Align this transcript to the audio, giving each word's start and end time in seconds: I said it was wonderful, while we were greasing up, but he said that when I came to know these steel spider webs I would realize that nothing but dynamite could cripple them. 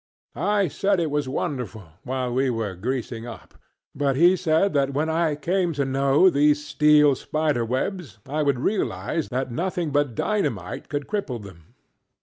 I 0.33 0.67
said 0.67 0.99
it 0.99 1.11
was 1.11 1.29
wonderful, 1.29 1.83
while 2.01 2.33
we 2.33 2.49
were 2.49 2.73
greasing 2.73 3.27
up, 3.27 3.53
but 3.93 4.15
he 4.15 4.35
said 4.35 4.73
that 4.73 4.95
when 4.95 5.09
I 5.11 5.35
came 5.35 5.73
to 5.73 5.85
know 5.85 6.27
these 6.27 6.65
steel 6.65 7.13
spider 7.13 7.63
webs 7.63 8.17
I 8.27 8.41
would 8.41 8.57
realize 8.57 9.29
that 9.29 9.51
nothing 9.51 9.91
but 9.91 10.15
dynamite 10.15 10.89
could 10.89 11.05
cripple 11.05 11.39
them. 11.43 11.75